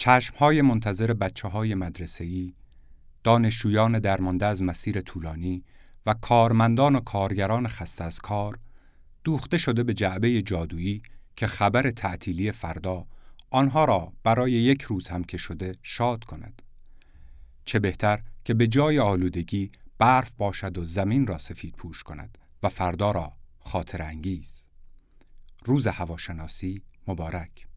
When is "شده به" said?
9.58-9.94